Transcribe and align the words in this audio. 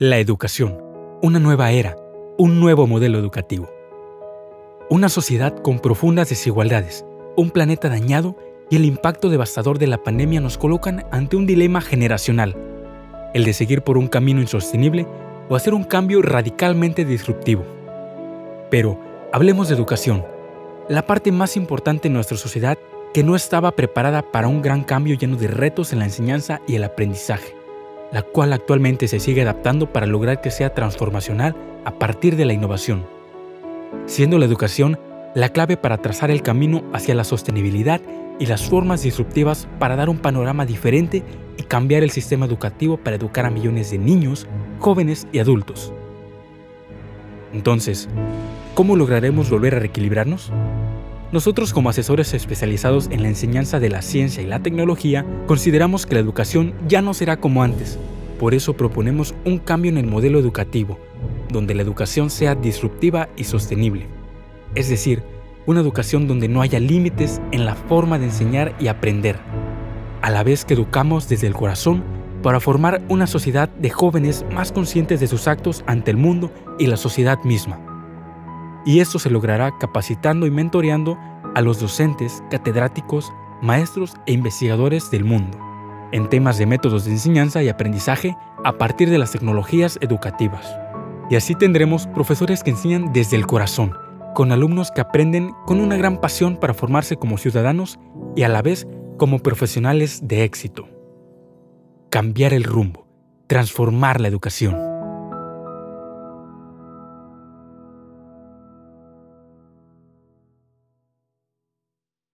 La 0.00 0.18
educación, 0.18 0.80
una 1.22 1.40
nueva 1.40 1.72
era, 1.72 1.96
un 2.38 2.60
nuevo 2.60 2.86
modelo 2.86 3.18
educativo. 3.18 3.68
Una 4.88 5.08
sociedad 5.08 5.60
con 5.60 5.80
profundas 5.80 6.28
desigualdades, 6.28 7.04
un 7.36 7.50
planeta 7.50 7.88
dañado 7.88 8.36
y 8.70 8.76
el 8.76 8.84
impacto 8.84 9.28
devastador 9.28 9.80
de 9.80 9.88
la 9.88 10.00
pandemia 10.04 10.40
nos 10.40 10.56
colocan 10.56 11.04
ante 11.10 11.34
un 11.34 11.46
dilema 11.46 11.80
generacional, 11.80 12.56
el 13.34 13.42
de 13.42 13.52
seguir 13.52 13.82
por 13.82 13.98
un 13.98 14.06
camino 14.06 14.40
insostenible 14.40 15.08
o 15.48 15.56
hacer 15.56 15.74
un 15.74 15.82
cambio 15.82 16.22
radicalmente 16.22 17.04
disruptivo. 17.04 17.64
Pero, 18.70 19.00
hablemos 19.32 19.66
de 19.68 19.74
educación, 19.74 20.24
la 20.88 21.06
parte 21.06 21.32
más 21.32 21.56
importante 21.56 22.06
en 22.06 22.14
nuestra 22.14 22.36
sociedad 22.36 22.78
que 23.12 23.24
no 23.24 23.34
estaba 23.34 23.72
preparada 23.72 24.22
para 24.22 24.46
un 24.46 24.62
gran 24.62 24.84
cambio 24.84 25.16
lleno 25.16 25.34
de 25.34 25.48
retos 25.48 25.92
en 25.92 25.98
la 25.98 26.04
enseñanza 26.04 26.60
y 26.68 26.76
el 26.76 26.84
aprendizaje 26.84 27.57
la 28.12 28.22
cual 28.22 28.52
actualmente 28.52 29.08
se 29.08 29.20
sigue 29.20 29.42
adaptando 29.42 29.92
para 29.92 30.06
lograr 30.06 30.40
que 30.40 30.50
sea 30.50 30.74
transformacional 30.74 31.54
a 31.84 31.98
partir 31.98 32.36
de 32.36 32.44
la 32.44 32.52
innovación, 32.52 33.06
siendo 34.06 34.38
la 34.38 34.46
educación 34.46 34.98
la 35.34 35.50
clave 35.50 35.76
para 35.76 35.98
trazar 35.98 36.30
el 36.30 36.42
camino 36.42 36.82
hacia 36.92 37.14
la 37.14 37.24
sostenibilidad 37.24 38.00
y 38.38 38.46
las 38.46 38.66
formas 38.66 39.02
disruptivas 39.02 39.68
para 39.78 39.96
dar 39.96 40.08
un 40.08 40.18
panorama 40.18 40.64
diferente 40.64 41.22
y 41.56 41.62
cambiar 41.64 42.02
el 42.02 42.10
sistema 42.10 42.46
educativo 42.46 42.96
para 42.96 43.16
educar 43.16 43.44
a 43.44 43.50
millones 43.50 43.90
de 43.90 43.98
niños, 43.98 44.46
jóvenes 44.78 45.26
y 45.32 45.38
adultos. 45.38 45.92
Entonces, 47.52 48.08
¿cómo 48.74 48.96
lograremos 48.96 49.50
volver 49.50 49.74
a 49.74 49.80
reequilibrarnos? 49.80 50.50
Nosotros 51.30 51.74
como 51.74 51.90
asesores 51.90 52.32
especializados 52.32 53.08
en 53.10 53.20
la 53.20 53.28
enseñanza 53.28 53.78
de 53.78 53.90
la 53.90 54.00
ciencia 54.00 54.42
y 54.42 54.46
la 54.46 54.62
tecnología, 54.62 55.26
consideramos 55.46 56.06
que 56.06 56.14
la 56.14 56.22
educación 56.22 56.72
ya 56.88 57.02
no 57.02 57.12
será 57.12 57.38
como 57.38 57.62
antes. 57.62 57.98
Por 58.40 58.54
eso 58.54 58.74
proponemos 58.74 59.34
un 59.44 59.58
cambio 59.58 59.90
en 59.90 59.98
el 59.98 60.06
modelo 60.06 60.38
educativo, 60.38 60.98
donde 61.50 61.74
la 61.74 61.82
educación 61.82 62.30
sea 62.30 62.54
disruptiva 62.54 63.28
y 63.36 63.44
sostenible. 63.44 64.06
Es 64.74 64.88
decir, 64.88 65.22
una 65.66 65.80
educación 65.80 66.28
donde 66.28 66.48
no 66.48 66.62
haya 66.62 66.80
límites 66.80 67.42
en 67.52 67.66
la 67.66 67.74
forma 67.74 68.18
de 68.18 68.24
enseñar 68.24 68.74
y 68.80 68.88
aprender, 68.88 69.36
a 70.22 70.30
la 70.30 70.42
vez 70.42 70.64
que 70.64 70.72
educamos 70.72 71.28
desde 71.28 71.46
el 71.46 71.52
corazón 71.52 72.04
para 72.42 72.58
formar 72.58 73.02
una 73.10 73.26
sociedad 73.26 73.68
de 73.68 73.90
jóvenes 73.90 74.46
más 74.50 74.72
conscientes 74.72 75.20
de 75.20 75.26
sus 75.26 75.46
actos 75.46 75.84
ante 75.86 76.10
el 76.10 76.16
mundo 76.16 76.50
y 76.78 76.86
la 76.86 76.96
sociedad 76.96 77.38
misma 77.44 77.87
y 78.84 79.00
esto 79.00 79.18
se 79.18 79.30
logrará 79.30 79.76
capacitando 79.78 80.46
y 80.46 80.50
mentoreando 80.50 81.18
a 81.54 81.60
los 81.60 81.80
docentes, 81.80 82.42
catedráticos, 82.50 83.32
maestros 83.62 84.14
e 84.26 84.32
investigadores 84.32 85.10
del 85.10 85.24
mundo 85.24 85.58
en 86.12 86.28
temas 86.28 86.58
de 86.58 86.66
métodos 86.66 87.04
de 87.04 87.12
enseñanza 87.12 87.62
y 87.62 87.68
aprendizaje 87.68 88.36
a 88.64 88.78
partir 88.78 89.10
de 89.10 89.18
las 89.18 89.32
tecnologías 89.32 89.98
educativas. 90.00 90.76
Y 91.30 91.36
así 91.36 91.54
tendremos 91.54 92.06
profesores 92.06 92.62
que 92.62 92.70
enseñan 92.70 93.12
desde 93.12 93.36
el 93.36 93.46
corazón, 93.46 93.94
con 94.34 94.52
alumnos 94.52 94.90
que 94.90 95.00
aprenden 95.00 95.52
con 95.66 95.80
una 95.80 95.96
gran 95.96 96.20
pasión 96.20 96.56
para 96.56 96.74
formarse 96.74 97.16
como 97.16 97.38
ciudadanos 97.38 97.98
y 98.34 98.42
a 98.42 98.48
la 98.48 98.62
vez 98.62 98.86
como 99.18 99.40
profesionales 99.40 100.20
de 100.22 100.44
éxito. 100.44 100.88
Cambiar 102.10 102.54
el 102.54 102.64
rumbo, 102.64 103.06
transformar 103.46 104.20
la 104.20 104.28
educación. 104.28 104.87